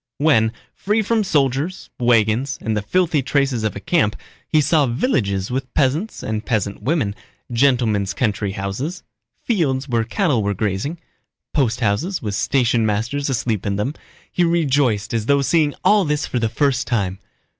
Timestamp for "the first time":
16.39-17.19